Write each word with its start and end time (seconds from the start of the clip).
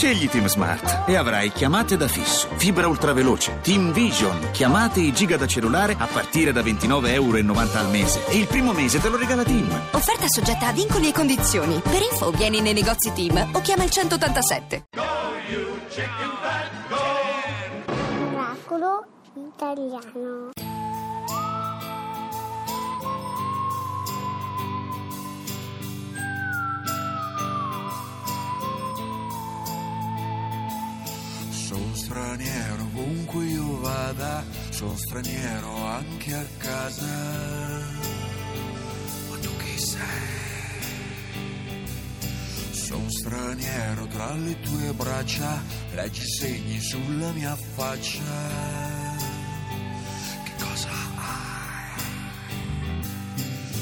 Scegli 0.00 0.30
Team 0.30 0.46
Smart 0.46 1.06
e 1.06 1.14
avrai 1.14 1.52
chiamate 1.52 1.94
da 1.98 2.08
fisso, 2.08 2.48
fibra 2.56 2.88
ultraveloce, 2.88 3.58
Team 3.60 3.92
Vision, 3.92 4.48
chiamate 4.50 5.00
e 5.00 5.12
giga 5.12 5.36
da 5.36 5.46
cellulare 5.46 5.94
a 5.98 6.06
partire 6.06 6.52
da 6.52 6.62
29,90 6.62 7.08
euro 7.10 7.36
al 7.36 7.90
mese. 7.90 8.26
E 8.28 8.38
il 8.38 8.46
primo 8.46 8.72
mese 8.72 8.98
te 8.98 9.10
lo 9.10 9.18
regala 9.18 9.44
Team. 9.44 9.68
Offerta 9.90 10.24
soggetta 10.26 10.68
a 10.68 10.72
vincoli 10.72 11.10
e 11.10 11.12
condizioni. 11.12 11.78
Per 11.80 12.00
info 12.00 12.30
vieni 12.30 12.62
nei 12.62 12.72
negozi 12.72 13.12
Team 13.12 13.50
o 13.52 13.60
chiama 13.60 13.84
il 13.84 13.90
187. 13.90 14.84
Oracolo 18.32 19.04
italiano. 19.34 20.59
Sono 31.80 31.94
straniero 31.94 32.82
ovunque 32.82 33.46
io 33.46 33.80
vada, 33.80 34.44
sono 34.68 34.94
straniero 34.98 35.86
anche 35.86 36.34
a 36.34 36.44
casa. 36.58 37.06
Ma 39.30 39.36
tu 39.40 39.56
chi 39.56 39.78
sei? 39.78 40.06
Sono 42.72 43.08
straniero 43.08 44.06
tra 44.08 44.34
le 44.34 44.60
tue 44.60 44.92
braccia, 44.92 45.62
leggi 45.94 46.28
segni 46.28 46.78
sulla 46.80 47.32
mia 47.32 47.56
faccia. 47.56 48.20
Che 50.44 50.52
cosa 50.62 50.90
hai? 51.16 52.02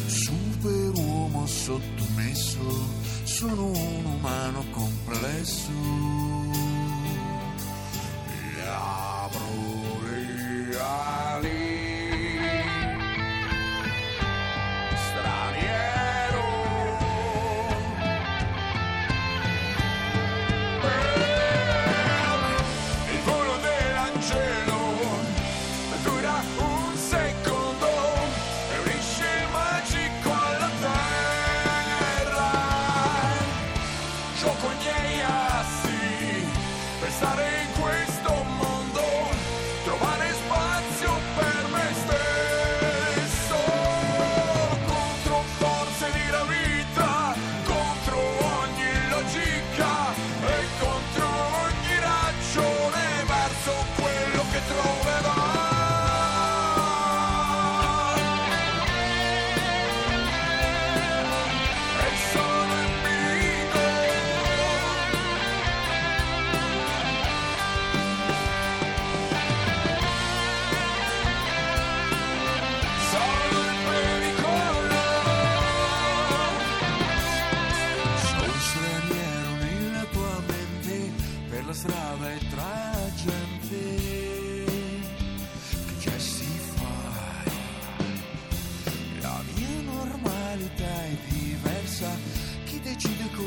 Superuomo 0.06 1.46
sottomesso, 1.48 2.88
sono 3.24 3.66
un 3.66 4.04
umano 4.04 4.64
complesso. 4.70 6.47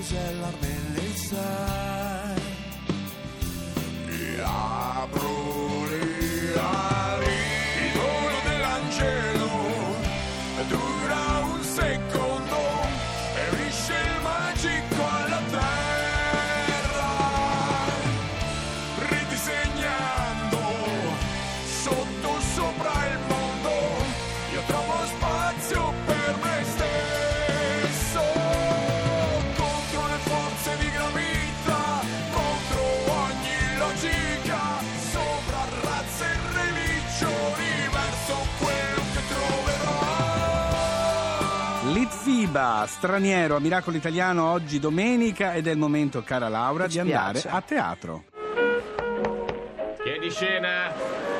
güzel 0.01 0.35
bellezas. 0.61 1.70
Litfiba, 42.61 42.85
straniero 42.85 43.55
a 43.55 43.59
Miracolo 43.59 43.97
Italiano 43.97 44.51
oggi 44.51 44.79
domenica 44.79 45.55
ed 45.55 45.65
è 45.65 45.71
il 45.71 45.79
momento, 45.79 46.21
cara 46.21 46.47
Laura, 46.47 46.85
di 46.85 46.99
andare 46.99 47.39
piace. 47.39 47.49
a 47.49 47.61
teatro. 47.61 48.23
Chiedi 50.03 50.29
scena. 50.29 51.30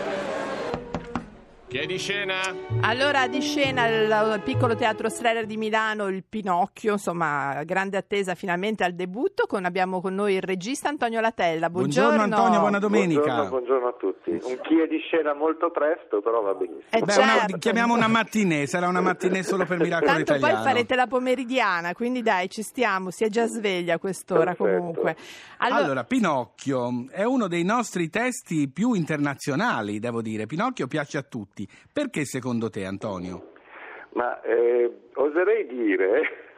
Chiedi 1.72 1.98
scena. 1.98 2.42
Allora 2.82 3.30
di 3.30 3.40
scena 3.40 3.88
il, 3.88 4.04
il 4.36 4.42
piccolo 4.44 4.76
teatro 4.76 5.08
Strela 5.08 5.42
di 5.44 5.56
Milano, 5.56 6.08
il 6.10 6.26
Pinocchio, 6.28 6.92
insomma, 6.92 7.64
grande 7.64 7.96
attesa 7.96 8.36
finalmente 8.36 8.84
al 8.84 8.92
debutto. 8.92 9.46
Con, 9.48 9.64
abbiamo 9.64 10.02
con 10.02 10.14
noi 10.14 10.34
il 10.34 10.42
regista 10.42 10.90
Antonio 10.90 11.22
Latella. 11.22 11.70
Buongiorno, 11.70 12.10
Buongiorno 12.10 12.36
Antonio, 12.36 12.60
buona 12.60 12.78
domenica. 12.80 13.22
Buongiorno, 13.22 13.50
buongiorno 13.50 13.88
a 13.88 13.94
tutti. 13.98 14.32
Un 14.32 14.60
chi 14.64 14.82
è 14.82 14.88
di 14.88 15.00
scena 15.00 15.34
molto 15.34 15.72
presto, 15.72 16.22
però 16.22 16.42
va 16.42 16.54
benissimo. 16.56 16.90
Eh, 16.90 17.00
Beh, 17.00 17.16
una- 17.16 17.38
certo. 17.40 17.58
chiamiamo 17.60 17.94
una 17.94 18.08
mattinée, 18.10 18.68
sarà 18.68 18.90
una 18.90 19.00
mattinée 19.00 19.42
solo 19.44 19.64
per 19.66 19.80
Miracolo 19.80 20.12
Tanto 20.12 20.36
Italiano. 20.36 20.54
poi 20.56 20.64
farete 20.66 20.96
la 20.96 21.08
pomeridiana, 21.08 21.94
quindi 21.94 22.22
dai, 22.22 22.50
ci 22.50 22.64
stiamo, 22.64 23.12
si 23.12 23.24
è 23.24 23.30
già 23.30 23.46
sveglia 23.48 23.94
a 23.94 23.98
quest'ora 23.98 24.54
Perfetto. 24.56 24.78
comunque. 24.78 25.16
Allora, 25.60 26.04
Pinocchio 26.04 27.08
è 27.12 27.24
uno 27.24 27.48
dei 27.48 27.64
nostri 27.64 28.10
testi 28.10 28.68
più 28.68 28.92
internazionali, 28.92 30.00
devo 30.00 30.22
dire. 30.22 30.48
Pinocchio 30.48 30.88
piace 30.88 31.18
a 31.18 31.22
tutti. 31.22 31.60
Perché 31.92 32.26
secondo 32.26 32.70
te, 32.70 32.86
Antonio? 32.86 33.52
Ma 34.14 34.42
eh, 34.42 34.92
oserei 35.14 35.68
dire, 35.68 36.51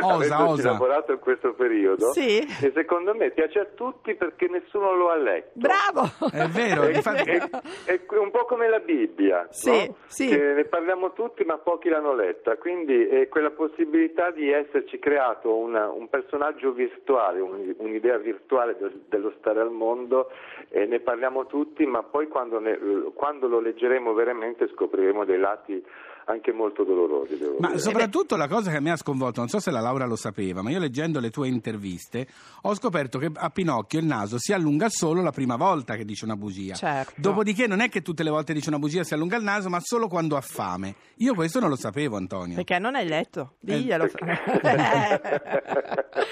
Osa, 0.00 0.34
avendoci 0.36 0.60
osa. 0.60 0.70
lavorato 0.72 1.12
in 1.12 1.18
questo 1.18 1.52
periodo, 1.54 2.12
Sì. 2.12 2.44
che 2.60 2.72
secondo 2.74 3.14
me 3.14 3.30
piace 3.30 3.58
a 3.60 3.64
tutti 3.66 4.14
perché 4.14 4.48
nessuno 4.48 4.94
lo 4.94 5.10
ha 5.10 5.16
letto. 5.16 5.50
Bravo! 5.54 6.02
È 6.32 6.46
vero, 6.48 6.82
È, 6.88 6.94
infatti- 6.94 7.30
è- 7.30 7.50
è 7.84 8.16
un 8.16 8.30
po' 8.30 8.44
come 8.44 8.68
la 8.68 8.80
Bibbia, 8.80 9.46
Sì, 9.50 9.86
no? 9.86 9.96
sì. 10.06 10.28
Che 10.28 10.36
ne 10.38 10.64
parliamo 10.64 11.12
tutti 11.12 11.44
ma 11.44 11.58
pochi 11.58 11.88
l'hanno 11.88 12.14
letta, 12.14 12.56
quindi 12.56 13.06
è 13.06 13.28
quella 13.28 13.50
possibilità 13.50 14.30
di 14.30 14.50
esserci 14.50 14.98
creato 14.98 15.54
una- 15.56 15.88
un 15.90 16.08
personaggio 16.08 16.72
virtuale, 16.72 17.40
un- 17.40 17.74
un'idea 17.78 18.16
virtuale 18.18 18.76
del- 18.78 19.02
dello 19.08 19.32
stare 19.38 19.60
al 19.60 19.70
mondo 19.70 20.30
e 20.68 20.86
ne 20.86 21.00
parliamo 21.00 21.46
tutti 21.46 21.84
ma 21.86 22.02
poi 22.02 22.28
quando, 22.28 22.58
ne- 22.58 22.78
quando 23.14 23.46
lo 23.48 23.60
leggeremo 23.60 24.12
veramente 24.14 24.68
scopriremo 24.68 25.24
dei 25.24 25.38
lati 25.38 25.84
anche 26.26 26.52
molto 26.52 26.84
dolorosi. 26.84 27.36
devo 27.38 27.56
Ma 27.58 27.68
dire. 27.68 27.78
soprattutto 27.80 28.36
la 28.36 28.48
cosa 28.48 28.70
che 28.70 28.80
mi 28.80 28.90
ha 28.90 28.96
sconvolto, 28.96 29.40
non 29.40 29.48
so 29.48 29.58
se 29.60 29.70
la 29.70 29.80
Laura 29.80 30.06
lo 30.06 30.16
sapeva, 30.16 30.62
ma 30.62 30.70
io 30.70 30.78
leggendo 30.78 31.20
le 31.20 31.30
tue 31.30 31.48
interviste 31.48 32.26
ho 32.62 32.74
scoperto 32.74 33.18
che 33.18 33.30
a 33.34 33.50
Pinocchio 33.50 33.98
il 33.98 34.06
naso 34.06 34.36
si 34.38 34.52
allunga 34.52 34.88
solo 34.88 35.22
la 35.22 35.32
prima 35.32 35.56
volta 35.56 35.96
che 35.96 36.04
dice 36.04 36.24
una 36.24 36.36
bugia. 36.36 36.74
Certo. 36.74 37.12
Dopodiché 37.16 37.66
non 37.66 37.80
è 37.80 37.88
che 37.88 38.02
tutte 38.02 38.22
le 38.22 38.30
volte 38.30 38.52
dice 38.52 38.68
una 38.68 38.78
bugia 38.78 39.02
si 39.04 39.14
allunga 39.14 39.36
il 39.36 39.42
naso, 39.42 39.68
ma 39.68 39.78
solo 39.80 40.08
quando 40.08 40.36
ha 40.36 40.40
fame. 40.40 40.94
Io 41.16 41.34
questo 41.34 41.60
non 41.60 41.68
lo 41.68 41.76
sapevo, 41.76 42.16
Antonio. 42.16 42.54
Perché 42.56 42.78
non 42.78 42.94
hai 42.94 43.06
letto? 43.08 43.54
Eh, 43.64 43.76
Diglielo. 43.78 44.06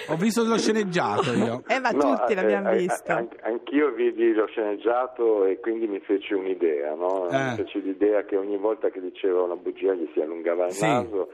Ho 0.09 0.17
visto 0.17 0.45
lo 0.45 0.59
sceneggiato 0.59 1.33
io. 1.33 1.63
eh, 1.69 1.79
ma 1.79 1.91
No, 1.91 2.17
tutti 2.17 2.33
eh, 2.33 2.35
l'abbiamo 2.35 2.71
eh, 2.71 2.77
visto. 2.79 3.13
an- 3.13 3.29
anch'io 3.43 3.93
vidi 3.93 4.33
lo 4.33 4.47
sceneggiato 4.47 5.45
e 5.45 5.59
quindi 5.61 5.87
mi 5.87 6.01
feci 6.01 6.33
un'idea, 6.35 6.95
no? 6.95 7.29
Eh. 7.29 7.51
Mi 7.51 7.57
feci 7.57 7.83
l'idea 7.83 8.25
che 8.25 8.37
ogni 8.37 8.57
volta 8.57 8.89
che 8.91 9.01
diceva 9.01 9.43
una 9.43 9.57
bugia 9.57 9.80
gli 9.87 10.09
si 10.12 10.21
allungava 10.21 10.67
il 10.67 10.73
Sì. 10.73 10.87
naso 10.87 11.31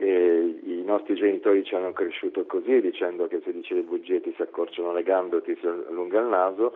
E 0.00 0.60
I 0.64 0.82
nostri 0.84 1.14
genitori 1.14 1.64
ci 1.64 1.74
hanno 1.74 1.92
cresciuto 1.92 2.44
così, 2.46 2.80
dicendo 2.80 3.26
che 3.26 3.40
se 3.44 3.52
dici 3.52 3.74
le 3.74 3.80
bugie 3.82 4.20
ti 4.20 4.32
si 4.36 4.42
accorciano 4.42 4.92
le 4.92 5.02
gambe 5.02 5.36
o 5.36 5.42
ti 5.42 5.56
si 5.60 5.66
allunga 5.66 6.20
il 6.20 6.26
naso. 6.26 6.74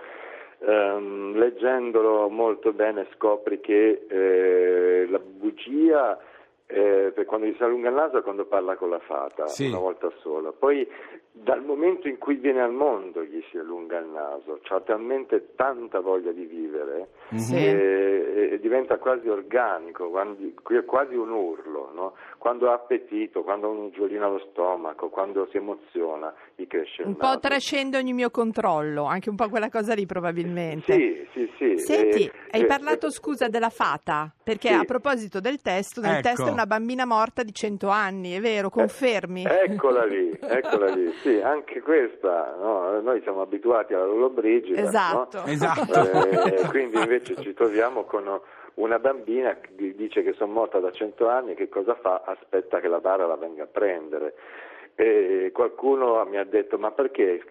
Ehm, 0.65 1.37
leggendolo 1.37 2.29
molto 2.29 2.73
bene 2.73 3.07
scopri 3.15 3.61
che 3.61 4.07
eh, 4.09 5.07
la 5.09 5.19
bugia 5.19 6.19
eh, 6.67 7.13
per 7.15 7.25
quando 7.27 7.47
gli 7.47 7.55
si 7.57 7.63
allunga 7.63 7.89
il 7.91 7.95
naso 7.95 8.19
è 8.19 8.23
quando 8.23 8.45
parla 8.47 8.77
con 8.77 8.89
la 8.91 8.99
fata, 9.01 9.47
Sì. 9.47 9.67
una 9.69 9.79
volta 9.79 10.11
sola. 10.21 10.53
Poi 10.53 10.89
dal 11.35 11.65
momento 11.65 12.09
in 12.09 12.19
cui 12.19 12.37
viene 12.37 12.61
al 12.61 12.73
mondo 12.73 13.23
gli 13.25 13.43
si 13.51 13.57
allunga 13.57 13.99
il 13.99 14.07
naso, 14.07 14.61
ha 14.69 14.81
talmente 14.81 15.55
tanta 15.57 16.01
voglia 16.01 16.31
di 16.31 16.45
vivere 16.45 17.09
Sì. 17.35 17.57
e, 17.57 18.49
e 18.53 18.61
diventa 18.61 18.99
quasi 18.99 19.29
organico, 19.29 20.11
quando- 20.11 20.37
qui 20.63 20.77
è 20.77 20.85
quasi 20.85 21.15
un 21.15 21.31
urlo, 21.31 21.91
no? 21.95 22.15
quando 22.37 22.71
ha 22.71 22.75
appetito, 22.75 23.43
quando 23.43 23.67
ha 23.67 23.71
un 23.71 23.91
giolino 23.93 24.27
allo 24.27 24.41
stomaco, 24.51 25.09
quando 25.09 25.47
si 25.51 25.57
emoziona, 25.57 26.33
gli 26.55 26.67
cresce 26.67 27.03
il 27.03 27.09
Un 27.09 27.17
po' 27.17 27.27
naso. 27.27 27.39
trascende 27.41 27.97
ogni 27.97 28.13
mio 28.13 28.31
controllo, 28.31 29.05
anche 29.05 29.31
un 29.31 29.37
po' 29.37 29.49
quella 29.49 29.71
cosa 29.71 29.95
lì 29.95 30.05
probabilmente. 30.05 30.93
Sì, 30.93 31.27
sì, 31.33 31.51
sì. 31.57 31.79
Senti, 31.79 32.25
eh, 32.25 32.33
hai 32.51 32.63
eh, 32.63 32.67
parlato, 32.67 33.07
eh, 33.07 33.11
scusa, 33.11 33.49
della 33.49 33.71
fata, 33.71 34.31
perché 34.43 34.69
Sì. 34.69 34.75
a 34.75 34.85
proposito 34.85 35.41
del 35.41 35.63
testo, 35.63 36.01
nel 36.03 36.17
Ecco. 36.17 36.23
testo 36.29 36.47
è 36.47 36.51
una 36.51 36.67
bambina 36.67 37.07
morta 37.07 37.43
di 37.43 37.53
100 37.55 37.89
anni, 37.89 38.33
è 38.35 38.41
vero, 38.41 38.69
confermi? 38.69 39.45
Eccola 39.47 40.05
lì, 40.05 40.31
eccola 40.41 40.89
lì, 40.95 41.11
sì, 41.23 41.41
anche 41.41 41.81
questa, 41.81 42.55
no? 42.59 43.01
noi 43.01 43.23
siamo 43.23 43.41
abituati 43.43 43.95
alla 43.95 44.05
Lollobrigida, 44.07 44.81
no? 44.83 44.89
Esatto. 44.89 45.43
Esatto. 45.47 46.11
Eh, 46.45 46.69
quindi 46.69 46.99
invece 46.99 47.37
ci 47.37 47.55
troviamo 47.55 48.05
con 48.05 48.41
una 48.75 48.99
bambina 48.99 49.57
che 49.57 49.95
dice 49.95 50.23
che 50.23 50.33
sono 50.33 50.53
morta 50.53 50.81
da 50.81 50.91
100 50.91 51.29
anni, 51.29 51.55
che 51.55 51.69
cosa 51.69 51.95
fa? 51.95 52.23
Aspetta 52.25 52.81
che 52.81 52.89
la 52.89 53.01
bara 53.01 53.27
la 53.27 53.37
venga 53.37 53.65
a 53.65 53.67
prendere. 53.67 54.35
E 54.95 55.51
qualcuno 55.55 56.23
mi 56.27 56.37
ha 56.37 56.45
detto 56.45 56.77
ma 56.77 56.91
perché 56.91 57.43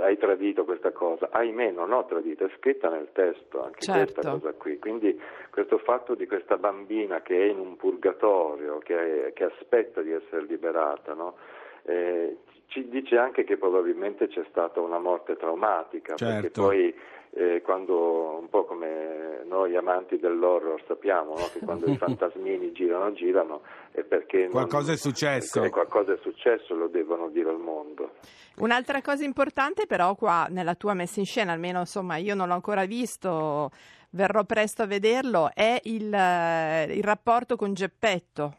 hai 0.00 0.18
tradito 0.18 0.64
questa 0.64 0.90
cosa? 0.90 1.28
Ahimè 1.30 1.70
non 1.70 1.92
ho 1.92 2.04
tradito, 2.06 2.44
è 2.44 2.50
scritta 2.58 2.88
nel 2.88 3.10
testo 3.12 3.62
anche 3.62 3.80
Certo. 3.82 4.14
questa 4.14 4.30
cosa 4.32 4.52
qui. 4.54 4.78
Quindi 4.78 5.20
questo 5.50 5.78
fatto 5.78 6.14
di 6.14 6.26
questa 6.26 6.56
bambina 6.56 7.20
che 7.22 7.36
è 7.36 7.44
in 7.44 7.60
un 7.60 7.76
purgatorio, 7.76 8.78
che, 8.78 9.30
che 9.34 9.44
aspetta 9.44 10.00
di 10.00 10.12
essere 10.12 10.42
liberata, 10.42 11.14
no? 11.14 11.36
Eh, 11.84 12.36
ci 12.66 12.86
dice 12.88 13.16
anche 13.16 13.44
che 13.44 13.56
probabilmente 13.56 14.28
c'è 14.28 14.44
stata 14.50 14.80
una 14.80 14.98
morte 14.98 15.36
traumatica, 15.36 16.14
perché 16.16 16.40
Certo. 16.52 16.62
poi 16.62 16.94
eh, 17.30 17.62
quando 17.62 18.38
un 18.40 18.48
po' 18.50 18.64
come 18.64 19.42
noi 19.46 19.74
amanti 19.76 20.18
dell'horror 20.18 20.82
sappiamo 20.86 21.30
no? 21.34 21.48
che 21.52 21.60
quando 21.60 21.90
i 21.90 21.96
fantasmini 21.96 22.72
girano 22.72 23.12
girano 23.12 23.62
è 23.92 24.02
perché 24.02 24.42
non- 24.42 24.50
Qualcosa 24.50 24.92
è 24.92 24.96
successo. 24.96 25.62
eh, 25.62 25.70
qualcosa 25.70 26.12
è 26.12 26.18
successo 26.22 26.74
lo 26.74 26.88
devono 26.88 27.28
dire 27.28 27.48
al 27.50 27.58
mondo 27.58 28.12
Un'altra 28.58 29.00
cosa 29.02 29.24
importante 29.24 29.86
però 29.86 30.14
qua 30.14 30.46
nella 30.50 30.74
tua 30.74 30.92
messa 30.94 31.20
in 31.20 31.26
scena, 31.26 31.52
almeno 31.52 31.80
insomma 31.80 32.16
io 32.16 32.34
non 32.34 32.48
l'ho 32.48 32.54
ancora 32.54 32.84
visto, 32.86 33.70
verrò 34.10 34.44
presto 34.44 34.82
a 34.82 34.86
vederlo, 34.86 35.50
è 35.54 35.78
il, 35.84 36.12
eh, 36.12 36.84
il 36.92 37.04
rapporto 37.04 37.56
con 37.56 37.72
Geppetto. 37.72 38.54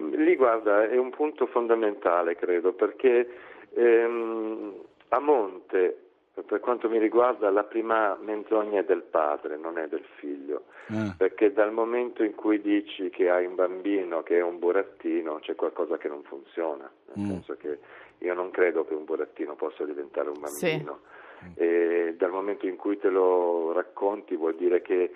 Lì 0.00 0.34
guarda, 0.36 0.88
è 0.88 0.96
un 0.96 1.10
punto 1.10 1.46
fondamentale, 1.46 2.34
credo, 2.36 2.72
perché 2.72 3.28
ehm, 3.74 4.74
a 5.08 5.18
monte, 5.18 5.96
per 6.46 6.60
quanto 6.60 6.88
mi 6.88 6.98
riguarda, 6.98 7.50
la 7.50 7.64
prima 7.64 8.16
menzogna 8.20 8.80
è 8.80 8.84
del 8.84 9.02
padre, 9.02 9.56
non 9.58 9.76
è 9.78 9.88
del 9.88 10.04
figlio. 10.16 10.64
Eh. 10.88 11.14
Perché 11.18 11.52
dal 11.52 11.72
momento 11.72 12.22
in 12.24 12.34
cui 12.34 12.60
dici 12.60 13.10
che 13.10 13.28
hai 13.28 13.44
un 13.44 13.54
bambino 13.54 14.22
che 14.22 14.38
è 14.38 14.42
un 14.42 14.58
burattino, 14.58 15.38
c'è 15.40 15.54
qualcosa 15.54 15.98
che 15.98 16.08
non 16.08 16.22
funziona. 16.22 16.90
Nel 17.14 17.26
Mm. 17.26 17.28
senso 17.30 17.56
che 17.56 17.78
io 18.18 18.34
non 18.34 18.50
credo 18.50 18.84
che 18.86 18.94
un 18.94 19.04
burattino 19.04 19.54
possa 19.54 19.84
diventare 19.84 20.30
un 20.30 20.44
Sì. 20.46 20.66
bambino. 20.70 21.00
E 21.54 22.14
dal 22.18 22.30
momento 22.30 22.66
in 22.66 22.76
cui 22.76 22.98
te 22.98 23.08
lo 23.08 23.72
racconti 23.72 24.36
vuol 24.36 24.54
dire 24.56 24.82
che 24.82 25.10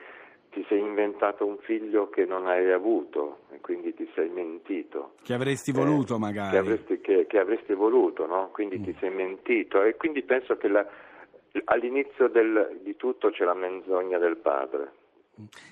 ti 0.55 0.65
sei 0.69 0.79
inventato 0.79 1.45
un 1.45 1.59
figlio 1.59 2.09
che 2.09 2.25
non 2.25 2.47
hai 2.47 2.71
avuto 2.71 3.39
e 3.51 3.61
quindi 3.61 3.93
ti 3.93 4.09
sei 4.15 4.29
mentito. 4.31 5.15
Che 5.23 5.35
avresti 5.35 5.71
Eh, 5.71 5.75
voluto 5.75 6.17
magari. 6.17 6.53
Che 6.53 6.56
avresti, 6.59 7.01
che- 7.01 7.27
che 7.27 7.39
avresti 7.39 7.75
voluto, 7.75 8.25
no? 8.27 8.51
Quindi 8.53 8.79
Mm. 8.79 8.83
ti 8.85 8.97
sei 9.01 9.11
mentito 9.11 9.83
e 9.83 9.97
quindi 9.97 10.23
penso 10.23 10.56
che 10.56 10.69
la- 10.69 10.87
all'inizio 11.65 12.29
del- 12.29 12.79
di 12.83 12.95
tutto 12.97 13.31
c'è 13.31 13.45
la 13.45 13.55
menzogna 13.55 14.19
del 14.19 14.37
padre. 14.37 14.93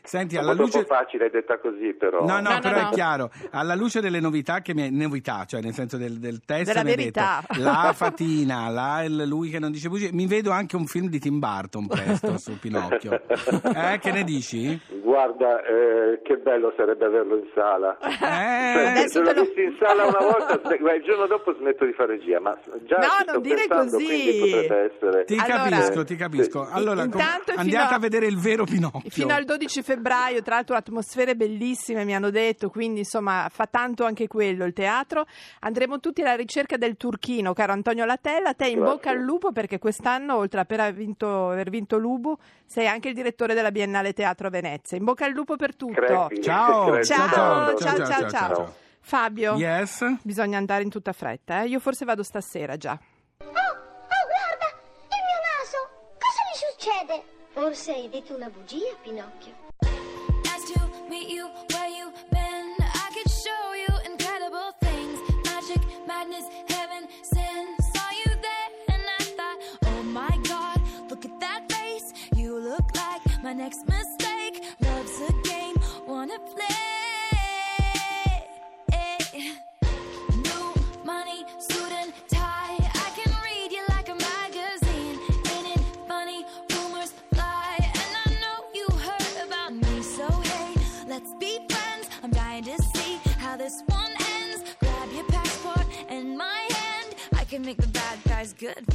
Senti, 0.02 0.34
È 0.36 0.38
alla 0.40 0.52
luce... 0.54 0.84
facile 0.84 1.30
detta 1.30 1.58
così, 1.58 1.94
però. 1.94 2.24
No, 2.26 2.40
no, 2.40 2.50
No, 2.52 2.58
però 2.60 2.80
no. 2.82 2.88
è 2.88 2.92
chiaro. 2.92 3.30
Alla 3.52 3.74
luce 3.74 4.00
delle 4.00 4.18
novità 4.20 4.60
che 4.60 4.74
mi 4.74 4.82
hai... 4.82 4.90
novità, 4.90 5.44
cioè 5.46 5.60
nel 5.60 5.72
senso 5.72 5.96
del, 5.96 6.18
del 6.18 6.40
testo 6.44 6.72
Della 6.72 6.82
verità. 6.84 7.42
detto, 7.48 7.62
la 7.62 7.92
fatina, 7.94 8.68
la, 8.68 9.02
il- 9.04 9.22
lui 9.26 9.50
che 9.50 9.58
non 9.58 9.70
dice 9.70 9.88
bugie, 9.88 10.10
mi 10.12 10.26
vedo 10.26 10.50
anche 10.50 10.74
un 10.76 10.86
film 10.86 11.08
di 11.08 11.18
Tim 11.20 11.38
Burton 11.38 11.86
presto 11.86 12.36
su 12.42 12.58
Pinocchio. 12.58 13.20
Eh, 13.22 13.98
che 14.00 14.10
ne 14.10 14.24
dici? 14.24 14.78
Guarda, 15.02 15.62
eh, 15.62 16.20
che 16.24 16.36
bello 16.38 16.72
sarebbe 16.76 17.04
averlo 17.04 17.36
in 17.36 17.46
sala. 17.54 17.96
Eh, 17.98 18.10
Cioè, 18.18 18.86
Adesso 18.88 19.24
se 19.24 19.34
l'ho 19.34 19.42
visto 19.42 19.60
in 19.60 19.76
sala 19.78 20.04
una 20.06 20.18
volta, 20.18 20.54
il 20.94 21.02
giorno 21.04 21.26
dopo 21.26 21.54
smetto 21.58 21.84
di 21.84 21.92
fare 21.92 22.16
regia, 22.16 22.40
ma 22.40 22.56
già 22.86 22.96
No, 22.98 23.32
non 23.32 23.42
dire 23.42 23.64
pensando, 23.66 23.92
così. 23.92 24.04
quindi 24.04 24.38
potrebbe 24.40 24.92
essere... 24.94 25.24
Ti 25.24 25.36
Allora- 25.36 25.68
capisco, 25.70 26.04
ti 26.04 26.16
capisco. 26.16 26.64
Sì. 26.66 26.70
Allora, 26.72 27.02
com- 27.02 27.20
Intanto 27.20 27.42
fino 27.50 27.60
andiate 27.60 27.92
a- 27.92 27.96
a 27.96 28.00
vedere 28.00 28.26
il 28.26 28.38
vero 28.38 28.64
Pinocchio. 28.64 29.10
Fino 29.10 29.34
al 29.34 29.44
12 29.52 29.82
febbraio, 29.82 30.40
tra 30.40 30.54
l'altro 30.54 30.76
atmosfere 30.76 31.36
bellissime 31.36 32.04
mi 32.06 32.14
hanno 32.14 32.30
detto, 32.30 32.70
quindi 32.70 33.00
insomma 33.00 33.48
fa 33.50 33.66
tanto 33.66 34.04
anche 34.04 34.26
quello 34.26 34.64
il 34.64 34.72
teatro. 34.72 35.26
Andremo 35.60 36.00
tutti 36.00 36.22
alla 36.22 36.34
ricerca 36.36 36.78
del 36.78 36.96
turchino, 36.96 37.52
caro 37.52 37.72
Antonio 37.72 38.06
Latella. 38.06 38.54
Te 38.54 38.68
in 38.68 38.76
Grazie. 38.78 38.94
bocca 38.94 39.10
al 39.10 39.18
lupo 39.18 39.52
perché 39.52 39.78
quest'anno, 39.78 40.36
oltre 40.36 40.60
a 40.60 40.64
per 40.64 40.80
aver 40.80 40.94
vinto, 40.94 41.50
aver 41.50 41.68
vinto 41.68 41.98
Lubu, 41.98 42.34
sei 42.64 42.88
anche 42.88 43.08
il 43.08 43.14
direttore 43.14 43.52
della 43.52 43.70
Biennale 43.70 44.14
Teatro 44.14 44.46
a 44.46 44.50
Venezia. 44.50 44.96
In 44.96 45.04
bocca 45.04 45.26
al 45.26 45.32
lupo 45.32 45.56
per 45.56 45.76
tutto. 45.76 46.06
Ciao. 46.06 46.28
Ciao, 46.40 47.02
ciao, 47.04 47.76
ciao, 47.76 48.06
ciao, 48.06 48.28
ciao. 48.30 48.74
Fabio, 49.00 49.56
Yes? 49.56 50.02
bisogna 50.22 50.56
andare 50.56 50.82
in 50.82 50.88
tutta 50.88 51.12
fretta, 51.12 51.60
eh? 51.62 51.66
Io 51.66 51.78
forse 51.78 52.06
vado 52.06 52.22
stasera 52.22 52.76
già. 52.78 52.92
Oh, 52.92 53.44
oh, 53.44 53.50
guarda, 53.50 54.68
il 55.10 55.22
mio 55.28 55.40
naso. 55.44 55.78
Cosa 56.18 56.40
mi 56.48 56.56
succede? 56.70 57.40
Forse 57.52 57.92
hai 57.92 58.08
detto 58.08 58.34
una 58.34 58.48
bugia, 58.48 58.96
Pinocchio. 59.02 59.52
Nice 59.82 60.72
to 60.72 60.80
meet 61.10 61.28
you 61.28 61.46
where 61.68 61.88
you 61.88 62.10
been. 62.30 62.74
I 62.80 63.10
could 63.12 63.30
show 63.30 63.74
you 63.74 63.92
incredible 64.10 64.72
things. 64.80 65.18
Magic, 65.44 65.82
madness, 66.06 66.46
heaven, 66.68 67.06
sin. 67.22 67.76
Saw 67.92 68.10
you 68.24 68.32
there 68.40 68.70
and 68.88 69.02
I 69.18 69.24
thought, 69.36 69.58
oh 69.84 70.02
my 70.02 70.34
god, 70.48 70.80
look 71.10 71.26
at 71.26 71.38
that 71.40 71.70
face. 71.70 72.14
You 72.34 72.58
look 72.58 72.90
like 72.96 73.42
my 73.42 73.52
next 73.52 73.86
mistake. 73.86 74.11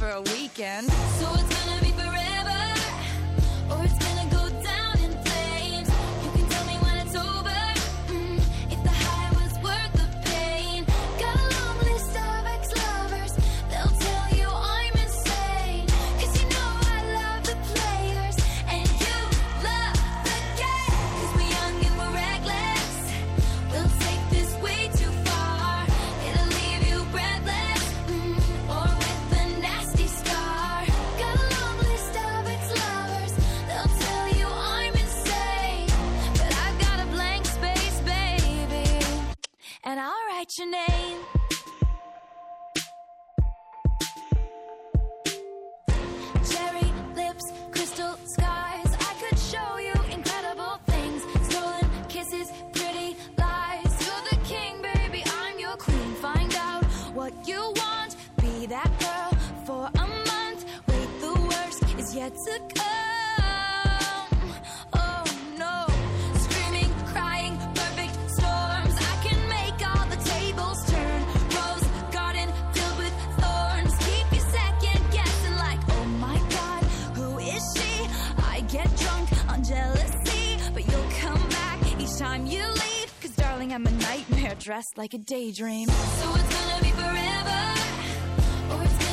For 0.08 0.14
a 0.14 0.22
weekend. 0.22 1.07
Yet 62.14 62.34
to 62.34 62.58
come. 62.74 64.38
Oh 64.94 65.24
no, 65.58 65.86
screaming, 66.38 66.90
crying, 67.12 67.56
perfect 67.74 68.14
storms. 68.30 68.94
I 68.96 69.16
can 69.22 69.48
make 69.48 69.78
all 69.86 70.06
the 70.06 70.16
tables 70.24 70.84
turn. 70.90 71.22
Rose 71.56 71.86
garden 72.12 72.48
filled 72.72 72.98
with 72.98 73.14
thorns. 73.38 73.94
Keep 74.06 74.32
you 74.32 74.40
second 74.40 75.00
guessing, 75.12 75.56
like, 75.56 75.80
oh 75.90 76.04
my 76.18 76.38
god, 76.50 76.82
who 77.16 77.38
is 77.38 77.62
she? 77.76 78.08
I 78.42 78.60
get 78.68 78.88
drunk 78.96 79.28
on 79.50 79.62
jealousy, 79.64 80.58
but 80.72 80.86
you'll 80.86 81.10
come 81.20 81.48
back 81.50 81.78
each 82.00 82.16
time 82.16 82.46
you 82.46 82.62
leave. 82.62 83.12
Cause 83.20 83.34
darling, 83.36 83.72
I'm 83.72 83.86
a 83.86 83.90
nightmare 83.90 84.54
dressed 84.58 84.96
like 84.96 85.14
a 85.14 85.18
daydream. 85.18 85.88
So 85.88 86.34
it's 86.34 86.54
gonna 86.54 86.82
be 86.82 86.90
forever. 86.90 87.60
Or 88.72 88.82
it's 88.82 89.07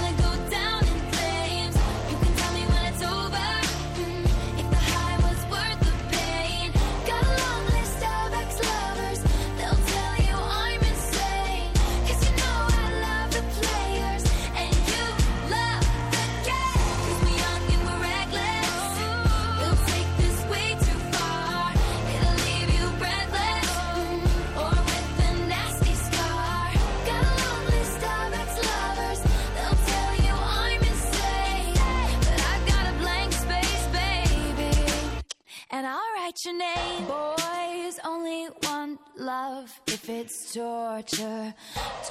I'll 35.95 36.21
write 36.21 36.43
your 36.43 36.55
name. 36.57 37.05
Boys 37.07 37.99
only 38.03 38.49
want 38.63 38.99
love 39.15 39.71
if 39.87 40.09
it's 40.09 40.51
torture. 40.53 41.53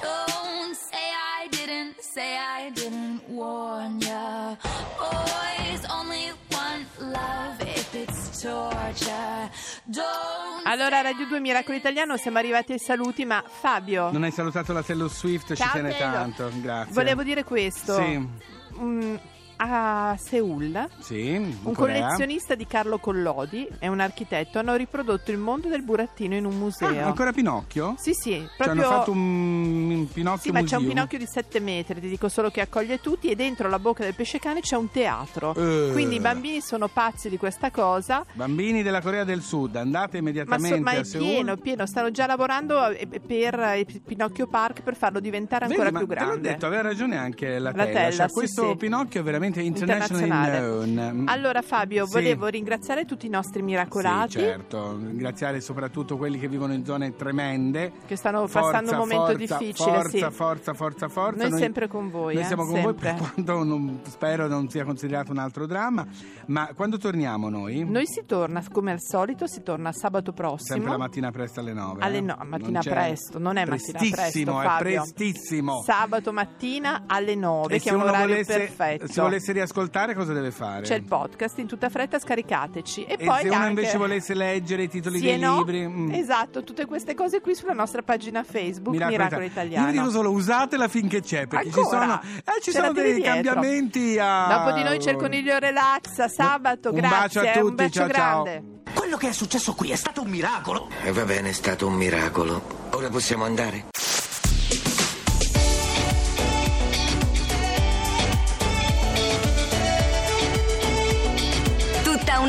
Don't 0.01 0.73
say 0.73 1.11
I 1.43 1.47
didn't, 1.49 1.99
say 2.01 2.35
I 2.35 2.71
didn't 2.71 3.21
warn 3.29 3.99
ya. 4.01 4.55
Boys 4.97 5.85
only 5.91 6.31
want 6.51 6.87
love 6.99 7.61
if 7.61 7.93
it's 7.93 8.41
torture. 8.41 9.51
Don't. 9.85 10.65
Allora, 10.65 11.01
Radio 11.01 11.27
2 11.27 11.39
Miracolo 11.39 11.77
Italiano, 11.77 12.17
siamo 12.17 12.39
arrivati 12.39 12.71
ai 12.71 12.79
saluti, 12.79 13.23
ma 13.23 13.43
Fabio, 13.47 14.09
Non 14.09 14.23
hai 14.23 14.31
salutato 14.31 14.73
la 14.73 14.81
Taylor 14.81 15.11
Swift, 15.11 15.53
ci 15.53 15.63
tiene 15.71 15.91
Taylor. 15.91 16.11
tanto. 16.11 16.49
Grazie. 16.55 16.91
volevo 16.93 17.21
dire 17.21 17.43
questo. 17.43 17.95
Sì, 17.97 18.53
Mm, 18.77 19.15
a 19.57 20.15
Seoul, 20.19 20.87
sì. 20.99 21.31
un 21.63 21.73
Corea. 21.73 22.01
collezionista 22.07 22.55
di 22.55 22.65
Carlo 22.67 22.97
Collodi 22.97 23.67
e 23.79 23.87
un 23.87 23.99
architetto 23.99 24.59
hanno 24.59 24.75
riprodotto 24.75 25.31
il 25.31 25.37
mondo 25.37 25.67
del 25.67 25.81
burattino 25.81 26.35
in 26.35 26.45
un 26.45 26.57
museo. 26.57 26.99
Ah, 27.03 27.07
ancora 27.07 27.31
Pinocchio? 27.31 27.95
Sì, 27.97 28.13
sì, 28.13 28.31
Cioè, 28.31 28.47
proprio... 28.57 28.83
hanno 28.85 28.95
fatto 28.97 29.11
un, 29.11 29.89
un 29.91 30.07
Pinocchio 30.11 30.41
Sì, 30.41 30.51
ma 30.51 30.63
c'è 30.63 30.75
un. 30.77 30.87
Pinocchio 30.87 31.17
di 31.17 31.25
7 31.27 31.59
metri, 31.59 31.99
ti 32.01 32.09
dico 32.09 32.27
solo 32.29 32.49
che 32.49 32.61
accoglie 32.61 32.99
tutti 32.99 33.29
e 33.29 33.35
dentro 33.35 33.69
la 33.69 33.79
bocca 33.79 34.03
del 34.03 34.13
pesce 34.15 34.39
cane 34.39 34.61
c'è 34.61 34.75
un 34.75 34.89
teatro. 34.91 35.53
Eh. 35.55 35.91
Quindi 35.93 36.15
i 36.15 36.19
bambini 36.19 36.61
sono 36.61 36.87
pazzi 36.87 37.29
di 37.29 37.37
questa 37.37 37.71
cosa. 37.71 38.25
Bambini 38.33 38.83
della 38.83 39.01
Corea 39.01 39.23
del 39.23 39.41
Sud, 39.41 39.75
andate 39.75 40.13
Ma, 40.13 40.17
immediatamente 40.29 40.75
so- 40.75 40.81
ma 40.81 40.91
a 40.91 40.93
è 40.95 41.03
Seoul. 41.03 41.27
pieno, 41.27 41.57
pieno, 41.57 41.85
stanno 41.85 42.11
già 42.11 42.25
lavorando 42.25 42.89
eh, 42.89 43.07
per 43.25 43.73
il 43.77 44.01
Pinocchio 44.01 44.47
Park 44.47 44.81
per 44.81 44.95
farlo 44.95 45.19
diventare 45.19 45.65
ancora 45.65 45.91
Vedi, 45.91 45.93
ma 45.93 45.99
più 45.99 46.07
te 46.07 46.15
l'ho 46.19 46.25
grande. 46.25 46.49
detto, 46.49 46.65
aveva 46.65 46.81
ragione 46.81 47.17
anche 47.17 47.57
la, 47.59 47.71
La 47.71 47.85
Tella. 47.85 47.99
Tella, 47.99 48.11
Cioè, 48.11 48.27
sì, 48.27 48.33
questo 48.33 48.69
sì. 48.69 48.75
Pinocchio 48.77 49.19
è 49.19 49.23
veramente 49.23 49.43
internationally 49.45 50.23
Internazionale. 50.25 50.85
known. 50.85 51.25
Allora 51.27 51.61
Fabio, 51.61 52.05
Sì. 52.05 52.11
volevo 52.13 52.47
ringraziare 52.47 53.05
tutti 53.05 53.25
i 53.25 53.29
nostri 53.29 53.61
miracolati 53.61 54.31
Sì, 54.31 54.39
certo. 54.39 54.97
Ringraziare 54.97 55.61
soprattutto 55.61 56.17
quelli 56.17 56.39
che 56.39 56.47
vivono 56.47 56.73
in 56.73 56.85
zone 56.85 57.15
tremende. 57.15 57.91
che 58.05 58.15
stanno 58.15 58.47
Forza, 58.47 58.59
passando 58.71 58.91
un 58.91 58.97
momento 58.97 59.25
forza, 59.37 59.57
difficile. 59.57 59.91
Forza, 59.91 60.09
sì. 60.09 60.33
forza, 60.35 60.73
forza, 60.73 61.07
forza. 61.09 61.47
Noi 61.47 61.59
sempre 61.59 61.87
con 61.87 62.09
voi, 62.09 62.33
Noi 62.35 62.43
eh, 62.43 62.45
siamo 62.45 62.63
con 62.65 62.73
sempre. 62.75 62.91
voi 62.91 63.01
per 63.01 63.31
quando 63.33 63.63
non, 63.63 63.99
spero 64.07 64.47
non 64.47 64.69
sia 64.69 64.83
considerato 64.85 65.31
un 65.31 65.37
altro 65.37 65.65
dramma. 65.65 66.05
Ma 66.47 66.69
quando 66.75 66.97
torniamo 66.97 67.49
noi? 67.49 67.83
Noi 67.83 68.05
si 68.07 68.23
torna 68.25 68.63
come 68.71 68.91
al 68.91 68.99
solito, 69.01 69.47
si 69.47 69.61
torna 69.63 69.91
sabato 69.91 70.31
prossimo. 70.33 70.75
Sempre 70.75 70.91
la 70.91 70.97
mattina 70.97 71.31
presto 71.31 71.59
alle 71.59 71.73
9. 71.73 72.01
Alle 72.03 72.21
no- 72.21 72.37
mattina 72.45 72.79
presto, 72.81 73.39
non 73.39 73.57
è 73.57 73.65
mattina 73.65 73.97
presto, 73.99 74.39
è 74.39 74.43
Fabio. 74.45 74.77
prestissimo. 75.01 75.81
Sabato 75.83 76.31
mattina 76.33 77.03
alle 77.07 77.35
9, 77.35 77.75
E 77.75 77.79
che 77.79 77.89
è 77.89 77.93
un 77.93 78.01
orario 78.01 78.27
volesse, 78.27 78.57
perfetto. 78.57 79.07
Se 79.39 79.51
volesse 79.51 79.51
riascoltare 79.51 80.13
cosa 80.15 80.33
deve 80.33 80.51
fare? 80.51 80.81
C'è 80.83 80.95
il 80.95 81.03
podcast 81.03 81.57
in 81.59 81.67
tutta 81.67 81.89
fretta, 81.89 82.19
scaricateci. 82.19 83.03
E, 83.05 83.15
E 83.19 83.25
poi 83.25 83.41
se 83.41 83.47
uno 83.47 83.55
anche... 83.57 83.67
invece 83.69 83.97
volesse 83.97 84.33
leggere 84.33 84.83
i 84.83 84.89
titoli 84.89 85.19
Sì 85.19 85.25
dei 85.25 85.39
no? 85.39 85.57
libri? 85.57 85.87
mm. 85.87 86.13
Esatto, 86.13 86.63
tutte 86.63 86.85
queste 86.85 87.13
cose 87.15 87.41
qui 87.41 87.55
sulla 87.55 87.73
nostra 87.73 88.01
pagina 88.01 88.43
Facebook 88.43 88.95
Miracolo 88.95 89.17
Miracolo, 89.17 89.41
Ita- 89.43 89.51
Italiano. 89.61 89.85
Io 89.87 89.91
dico 89.93 90.09
solo 90.09 90.31
usatela 90.31 90.87
finché 90.87 91.21
c'è, 91.21 91.47
perché 91.47 91.71
ci 91.71 91.79
Ancora? 91.79 91.99
sono, 91.99 92.21
eh, 92.37 92.61
ci 92.61 92.71
sono 92.71 92.91
dei 92.93 93.13
dietro. 93.15 93.33
cambiamenti 93.33 94.17
a... 94.19 94.47
Dopo 94.47 94.71
di 94.77 94.83
noi 94.83 94.97
c'è 94.99 95.11
il 95.11 95.17
coniglio 95.17 95.57
relax, 95.57 96.25
sabato, 96.25 96.89
Un 96.89 96.95
grazie, 96.95 97.17
bacio 97.17 97.39
a 97.39 97.51
tutti, 97.53 97.59
un 97.67 97.75
bacio 97.75 97.99
ciao, 97.99 98.09
ciao. 98.11 98.43
grande. 98.43 98.73
Quello 98.93 99.17
che 99.17 99.29
è 99.29 99.31
successo 99.33 99.73
qui 99.73 99.91
è 99.91 99.95
stato 99.95 100.21
un 100.21 100.29
miracolo. 100.29 100.89
E 101.03 101.11
va 101.11 101.23
bene, 101.25 101.49
è 101.49 101.53
stato 101.53 101.87
un 101.87 101.93
miracolo. 101.95 102.61
Ora 102.91 103.09
possiamo 103.09 103.43
andare? 103.43 103.85